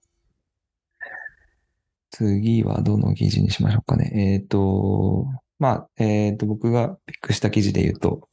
[2.11, 4.13] 次はどの記事にしましょうかね。
[4.39, 5.27] えーっと、
[5.59, 8.29] まあ、えーっと、僕がピックした記事で言うと、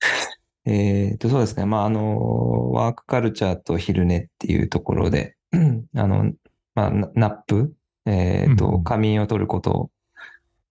[0.66, 1.66] えーっと、そうですね。
[1.66, 5.36] まあ、あの、ワークカルチャーと昼寝っていうところで、
[5.96, 6.32] あの、
[6.74, 7.74] まあ、ナナップ、
[8.06, 9.90] えーっと、仮眠を取ること、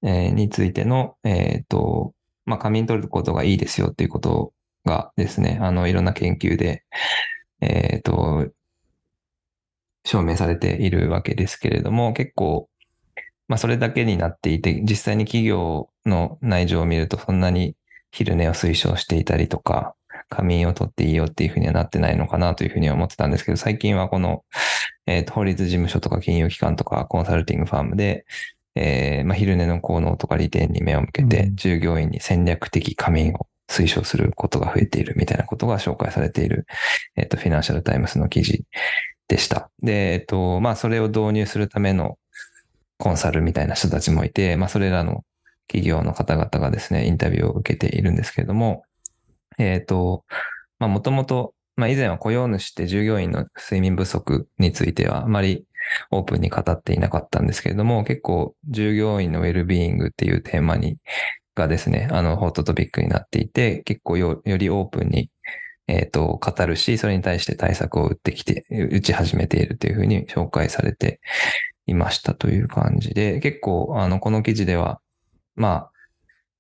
[0.03, 2.13] えーについての、えーっと、
[2.45, 4.53] まあ、仮眠取ることがいいですよっていうこと
[4.85, 6.83] がですね、あの、いろんな研究で、
[7.61, 8.51] えーっと、
[10.05, 12.69] 証明されているわけですけれども、結構、
[13.47, 17.75] まあ、それだけになっていて、実際に企業の内情を見ると、そんなに
[18.11, 19.95] 昼寝を推奨していたりとか、
[20.29, 24.43] 仮眠を取っていいよっていうふうにはなってないのかなというふうには思ってたんですけど、最近はこの、
[25.05, 28.25] えっ、と、法律事務所とか金融機関とかコンサルティングファームで、
[28.75, 36.65] えーまあ、昼寝の効能とか利点に目を向けてう、ん従業員に戦略的仮眠を推奨することが増えているみたいなことが紹介されている、
[37.15, 38.65] えっ、と、フィナンシャルタイムスの記事
[39.27, 39.69] でした。
[39.81, 42.17] で、えっ、と、まあ、それを導入するための
[42.97, 45.23] コンサルみたいな人たちもいて、まあ、それらの
[45.67, 48.83] 企業の方々がですね、インタビューを受けているんですけれども、
[49.57, 50.23] えっ、と、
[50.79, 55.65] まあ、もともと、まあ、以前は雇用主って従業員の睡眠不足についてはあまり
[56.11, 60.97] オープンに語っていなかったんですけれども、結構従業員のウェルビーイングっていうテーマに、
[61.55, 65.29] がですね、あの、ホットトピックになっていて、結構よよりオープンに、
[65.87, 71.19] えっ、と、語るし、それに対して対策を打ってきて、打ち始めているというふうに紹介されて
[71.85, 74.99] いましたという感じで、結構、あの、この記事では、
[75.55, 75.92] まあ、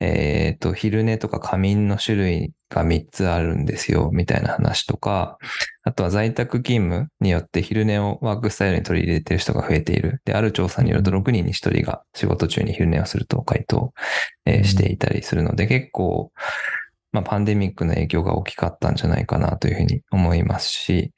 [0.05, 5.37] えっ、と、昼寝とか仮眠の種類が3つあるんですよ、みたいな話とか、
[5.83, 10.21] あとは在宅勤務によって昼寝をワークスタイルに取り入れている人が増えている。
[10.25, 13.93] で、ある調査によると6人に1人が仕事中に昼寝をすると回答、
[14.45, 14.63] えーうん。
[14.65, 16.33] していたりするので、結構、
[17.13, 21.13] まあ、パンデミックの影響が大きかったんじゃないかなというふうに思いますし、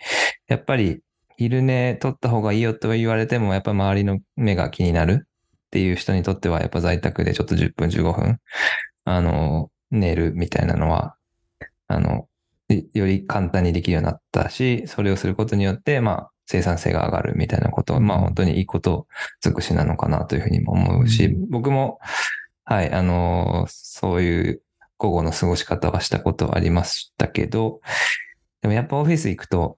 [0.48, 1.00] やっぱり
[1.38, 5.28] 昼寝取った方がいいよと言われても、やっぱ周りの目が気になる
[5.76, 8.40] っていう人にとっては、やっぱ在宅でちょっと10分15分、
[9.04, 11.18] あの、寝るみたいなのは、
[11.88, 12.30] あの、
[12.70, 18.08] いより簡単にできるようになったし、それをすることによって、まあ、生産性が上がるみたいなこと、うん。
[18.08, 19.06] まあ本当にいいこと
[19.42, 21.50] 尽くしなのかなというふうにも思うし、うん。
[21.50, 22.00] 僕も、
[22.64, 24.62] はい、あの、そういう
[24.98, 27.82] 午後の過ごし方はしたことはありましたけど、
[28.62, 29.78] でもやっぱオフィス行くと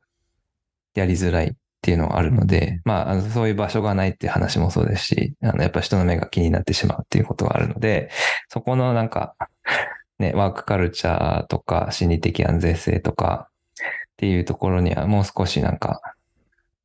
[0.94, 1.56] やりづらい
[1.88, 2.82] っていうのはあるので、うん。
[2.84, 8.10] まああの、そういう場所がないっていう話もそうですし、あの、やっぱ人の目が気になってしまうっていうことがあるので、
[8.50, 9.36] そこのなんか、
[10.20, 13.48] ね、ワークカルチャーとか心理的安全性とか
[13.80, 13.86] っ
[14.18, 16.02] ていうところにはもう少しなんか、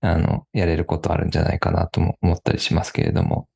[0.03, 3.49] あの、やれることあるんじゃないかなとも思ったりしますけれども、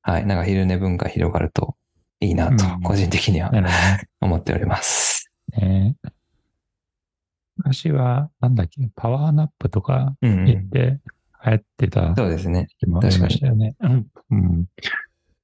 [0.00, 1.76] はい、なんか昼寝文化広がると
[2.20, 3.74] いいなとうん、個人的にはなるほ
[4.26, 5.30] 思っております。
[7.56, 10.44] 昔は、なんだっけ、パワーナップとかうん、うん。
[10.44, 11.00] 言って
[11.44, 12.66] 流行ってたそうですね。
[12.80, 13.74] 時もありましたよね。
[13.80, 14.06] うん。
[14.30, 14.66] うん。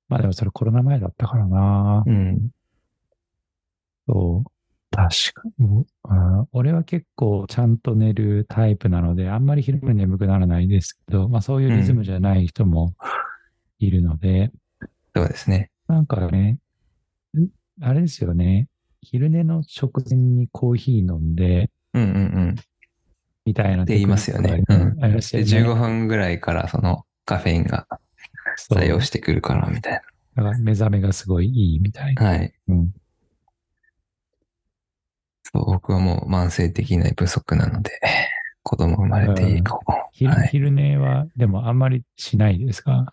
[0.09, 2.03] まあでもそれコロナ前だったからな。
[2.07, 2.51] うん。
[4.07, 4.51] そう。
[4.91, 5.67] 確かに。
[5.67, 5.87] うん
[6.53, 12.95] 俺は結構ちゃんと寝るタイプなので、あんまり昼間眠くならないですけど、まあそういうリズムじゃない人も
[13.79, 14.51] いるので、
[15.15, 15.71] そうですね。
[15.89, 16.59] なんかね、
[17.39, 17.49] ん
[17.81, 18.69] あれですよね。
[19.01, 22.19] 昼寝の直前にコーヒー飲んで、うんうんう
[22.53, 22.57] ん。
[23.45, 25.47] みたいなって言いますよねテクニックがありまで、すよね。
[25.49, 27.87] 15分ぐらいからそのカフェインが
[28.57, 30.03] 作用してくるからみたい
[30.37, 32.23] だから目覚めがすごいいいみたいな。
[32.23, 32.29] な。
[32.29, 32.55] はい。
[32.69, 32.95] うん。
[35.43, 37.91] そう、僕はもう慢性的な不足なので、
[38.63, 39.81] 子供生まれて以降。
[40.13, 40.49] 昼はい。
[40.49, 43.13] 昼寝は、でもあんまりしないですか？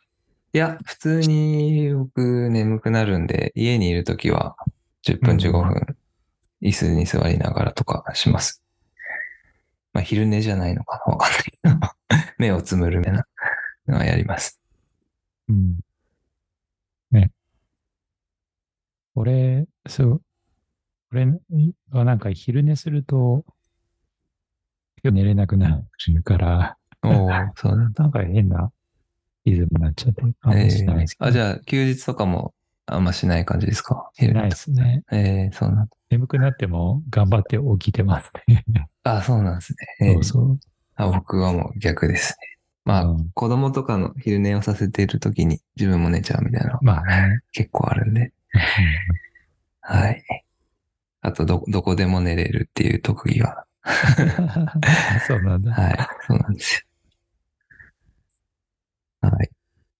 [0.53, 4.55] いや、普通に僕眠くなるんで、家にいるときは
[5.03, 5.97] 10分うん15分、
[6.61, 8.63] 椅子に座りながらとかします。
[9.93, 11.95] まあ、昼寝じゃないのかなわかんないけど。
[12.37, 13.25] 目をつむるめな
[13.87, 14.61] のはやります。
[15.47, 15.79] うん。
[17.11, 17.31] ね。
[19.15, 20.21] 俺、そう、
[21.11, 21.27] 俺
[21.91, 23.45] はなんか昼寝すると、
[25.03, 28.03] 寝れなくなるから、おおそうなんだ。
[28.03, 28.71] なんか変な
[29.45, 31.25] リズムになっちゃって、あんましないですけど。
[31.27, 32.53] あ、じゃあ、休日とかも
[32.85, 34.09] あんましない感じですか？
[34.13, 35.03] しないですね。
[35.11, 35.91] えー、そうなんだ。
[36.09, 38.65] 眠くなっても頑張って起きてますね。
[39.17, 40.07] あ、そうなんですね。
[40.07, 40.59] えーそうそう。
[40.95, 42.37] あ僕はもう逆ですね。
[42.85, 47.41] まあ、うん子供とかの昼寝をさせている時に自分も寝ちゃうみたいなのまあね。
[47.51, 48.31] 結構あるんで。
[49.81, 50.23] はい。
[51.21, 53.65] あと、ど、どこでも寝れるっていう特技は。
[55.27, 55.73] そうなんだ。
[55.73, 55.97] はい。
[56.27, 56.85] そうなんです
[59.21, 59.29] よ。
[59.29, 59.49] はい。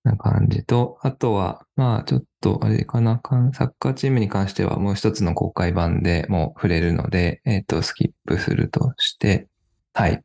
[0.04, 3.22] な感じと、あとは、まあ、ちょっと、あれかな、
[3.54, 9.48] サッカーチームに関してはもう一つの公開版でもう触れるので、えっ、と、スキップするとして、
[9.94, 10.24] はい。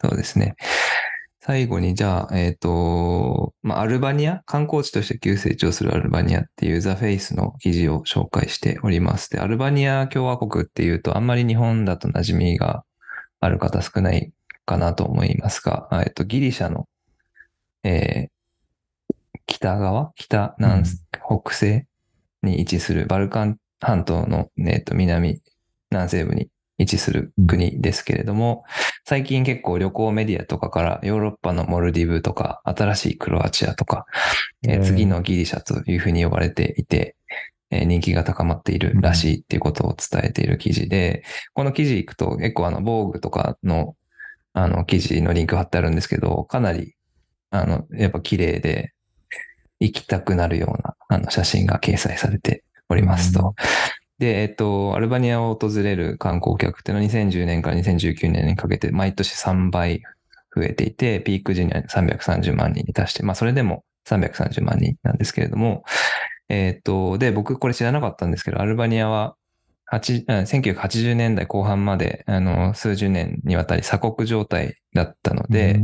[0.00, 0.56] そうですね。
[1.40, 9.30] 最後に、じゃあ、えっ、と、まあ、アルバニア、観光地として急成長するアルバニアっていうザ・フェイスの記事を紹介しております。
[9.30, 12.84] で、アルバニア共和国っていうと、あんまり日本だと馴染みが
[13.40, 14.32] ある方少ない
[14.64, 16.88] かなと思いますが、えっと、ギリシャの、
[17.82, 18.34] えー
[19.46, 20.12] 北側？
[20.16, 20.84] 北南、
[21.26, 21.86] 北西
[22.42, 25.40] に位置するバルカン半島の、えっと、南、
[25.90, 26.48] 南西部に
[26.78, 28.64] 位置する国ですけれども、
[29.04, 34.06] 最近結構旅行メディアとかからヨーロッパのモルディブとか、新しいクロアチアとか、
[34.66, 37.16] えー次のギリシャというふうに呼ばれていて、
[37.70, 43.96] えー人気が高まっているらしいっていうことを伝えている記事で、この記事行くと結構あの、防具とかの、
[44.52, 46.94] あの、記事のリンク貼ってあるんですけど、かなり、
[47.50, 48.94] あの、やっぱ綺麗で、
[49.80, 53.54] 行きたくなるような、あの、写真が掲載されておりますと。
[54.18, 60.02] で、えっと、アルバニアを訪れる観光客っていうのは2010年から2019年にかけて毎年3倍
[60.54, 65.84] 増えていて、ピーク時には330万人に達して、まあそれでも330万人なんですけれども、
[66.48, 69.36] えっと、で、僕これ知らなかったんですけど、アルバニアは
[69.90, 75.80] 8あ1980年代後半まで、あの、数十年にわたり鎖国状態だったので、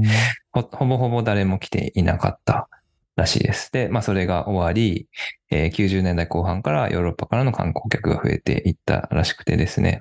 [0.52, 2.68] ほぼほぼ誰も来ていなかった
[3.16, 3.72] らしいです。
[3.72, 5.08] で、まあそれが終わり、
[5.50, 10.00] えー90年代後半からヨーロッパからの観光客が増えていったらしくてですね。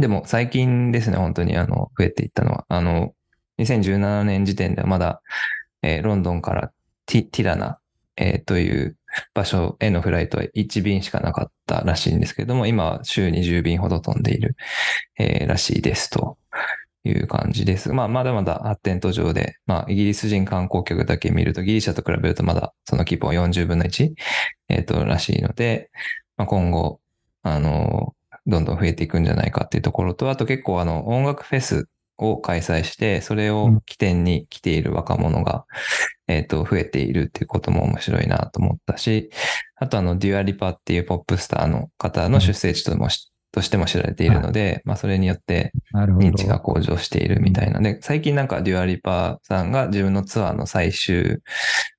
[0.00, 3.14] でも最近ですね、本当にあの、増えていったのは、あの、
[3.58, 5.22] 2017年時点ではまだ、
[5.82, 6.72] えーロンドンから
[7.06, 7.78] ティラナ、
[8.16, 8.96] えーという
[9.34, 14.56] 場所へのフライトは1便しかなかったらしいんですけれども、今は週に10便ほど飛んでいる、
[15.18, 16.38] えーらしいですと
[17.06, 17.92] いう感じです。
[17.92, 24.12] まあ、まだまだ発展途上で、まあ、イギリス人観光客だけ見ると、ギリシャと比べるとまだその規模は40分の1、
[24.68, 25.90] えっ、と、らしいので、
[26.36, 27.00] まあ、今後、
[27.42, 28.14] あの、
[28.46, 31.88] どんどん増えていくんじゃないかっていうところと、あと結構あの、音楽フェス
[32.18, 35.66] を開催して、それを起点に来ている若者が、
[36.28, 39.30] えっ、と、増えているっていうことも面白いなと思ったし、
[39.76, 45.72] あとあの、 Dua Lipa っていうポップスターの方の出生地ともし、としても知られているので、まあ、それによって。
[45.94, 47.80] 認知が向上しているみたいな。
[47.80, 51.38] で、最近なんか Dua Lipa さんが自分のツアーの最終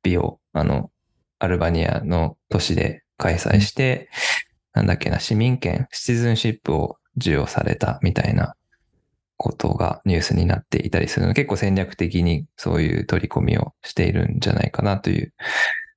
[0.03, 0.91] 日を、あの、
[1.39, 4.07] アルバニアの都市で開催して、
[4.73, 8.53] なんだっけな、市民権、 citizenship を授与されたみたいな
[9.35, 15.33] ことがニュースになっていたりするので、結構戦略的にそういう取り込みをしているんじゃないかなという、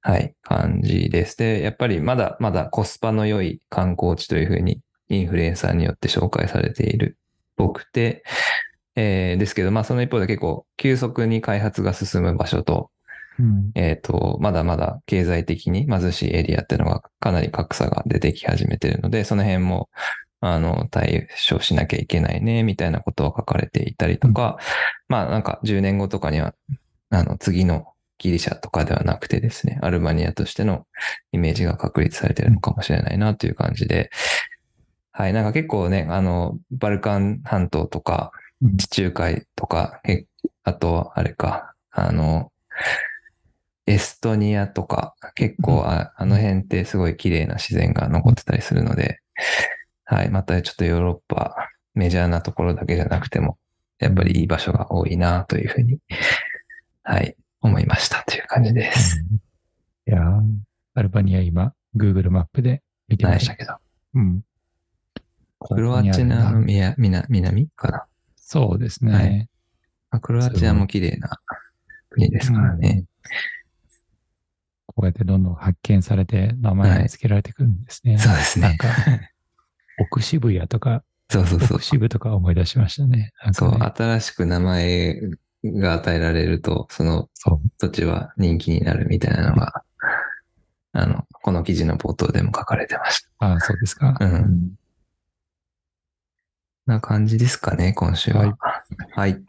[0.00, 1.36] はい、感じです。
[1.36, 4.80] で、やっぱりまだまだコスパの良い観光地というふうに
[5.10, 7.18] インフルエンサーによって紹介されている。
[7.64, 8.24] っぽくて、
[8.96, 12.90] えーですけど、まあその一方で結構急速に開発が進む場所と、
[13.38, 13.70] うん。
[13.74, 19.88] えっ、と、まだまだ経済的に貧しいエリアっていうのがかなり格差が出てき始めてるので、その辺も、
[20.40, 24.58] あの、対処しなきゃいけないね、みたいなことを書かれていたりとか、
[25.08, 26.54] まあなんか10年後とかには、
[27.10, 27.86] あの、次の
[28.18, 30.86] ギリシャとかではなくてですね、アルバニアとしての
[31.32, 34.10] イメージが確立されてるのかもしれないなという感じで、
[35.20, 40.24] はい、なんか結構ね、あの、バルカン半島とか、うん地中海とか、え
[40.64, 42.50] あと、あれか、あの、
[43.86, 49.20] エストニアとか、結構あ、あの辺ってすごい綺麗な自然が残ってたりするので、
[50.04, 51.54] はい、またちょっとヨーロッパ、
[51.94, 53.58] メジャーなところだけじゃなくても、
[53.98, 55.98] やっぱりいい場所が多いなというふうに、
[57.02, 59.22] はい、思いましたという感じです。
[60.06, 60.42] いやー
[60.94, 63.76] アルバニア今、Google マップで見てましたけど。
[64.14, 64.42] うん。
[65.60, 68.04] クロアチアの南かな？
[68.36, 69.12] そうですね。
[69.12, 69.48] はい
[70.10, 71.28] まあクロアチアも綺麗な
[72.10, 73.04] 国ですからね。
[74.86, 78.18] こうやってどんどん発見されて名前が付けられてくるんですね。
[78.18, 78.68] そうですね。
[78.68, 78.88] なんか、
[80.00, 81.84] 奥渋谷とか、そうそうそう奥。
[81.84, 83.30] 渋とか思い出しましたね。
[83.44, 85.20] なんそう、新しく名前
[85.64, 87.28] が与えられると、その。
[87.78, 89.84] 土地は人気になるみたいなのが、
[90.92, 93.28] あの、この記事の冒頭でも書かれてました。
[93.46, 94.18] ああ、そうですか。
[94.20, 94.72] うん
[96.90, 98.40] な感じですかね、今週は。
[98.40, 98.54] はい
[99.12, 99.42] はい。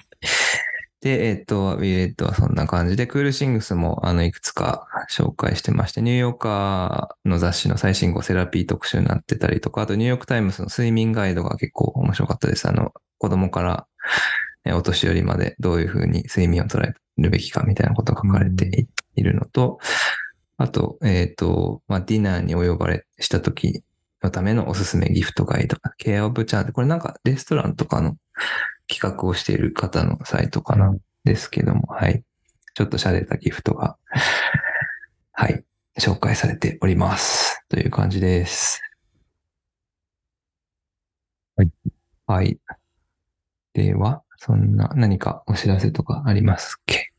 [1.02, 12.70] で、えっ、と、 We Read はそんな感じで、 Cool Things も、あの、いくつか紹介してまして、ニューヨーカーの雑誌の最新号セラピー特集になってたりとか、あとニューヨークタイムズの睡眠ガイドが結構面白かったです。
[12.70, 13.88] あの、子供から、
[14.64, 19.80] えお年寄りまでどういうふうに睡眠を捉えるべきかみたいなことが書かれていいるのと、
[20.58, 23.84] あと、えっ、と、まあ、ディナーにお呼ばれした時
[24.24, 26.74] のためのおすすめギフトガイド、ケアオブチャート。
[26.74, 28.18] これなんかレストランとかの
[28.88, 32.24] 企画をしている方のサイトかな、うんですけども、はい。
[32.74, 33.96] ちょっと洒落たギフトが、
[35.34, 35.64] はい、
[36.00, 37.64] 紹介されております。
[37.70, 38.82] という感じです。
[41.56, 41.72] はい。
[42.26, 42.60] はい。
[43.74, 47.12] では、そんな何かお知らせとかありますっけ？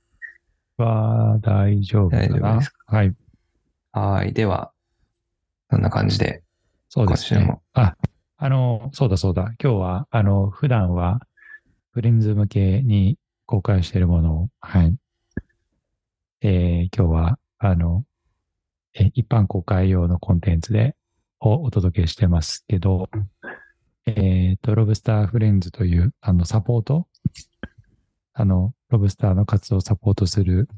[0.78, 3.14] は大丈夫か大丈夫なですはい。
[3.92, 4.32] はい。
[4.32, 4.72] では、
[5.70, 6.41] そんな感じで、
[6.94, 7.58] そうですね。
[7.72, 7.96] あ、
[8.36, 9.54] あの、そうだそうだ。
[9.58, 11.20] 今日は、あの、普段は、
[11.92, 13.16] フレンズ向けに
[13.46, 14.94] 公開しているものを、はい。
[16.42, 18.04] えー今日は、あの、
[18.92, 20.94] え一般公開用のコンテンツで、
[21.40, 23.08] をお届けしてますけど、
[24.04, 27.08] えっ、と、ロブスターフレンズという、あの、サポート、
[28.34, 30.68] あの、ロブスターの活動をサポートする、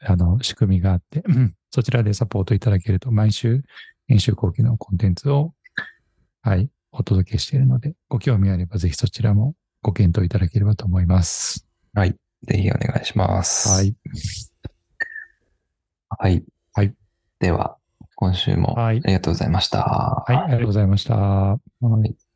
[0.00, 3.62] あの、仕組みがあって、うんそちらでサポートいただけると、毎週、
[4.10, 5.52] 編集後期のコンテンツを、
[6.42, 11.64] はい、お届けしているので、ご興味あればぜひそちらもご検討いただければと思います。
[11.94, 12.16] はい。
[12.42, 13.68] ぜひお願いします。
[13.68, 13.94] はい。
[16.08, 16.44] はい。
[16.72, 16.92] はい。
[17.38, 17.76] では、
[18.16, 19.78] 今週もあはいりがとうございました。
[19.78, 21.16] はい、ありがとうございました。
[21.16, 21.60] は
[22.04, 22.29] い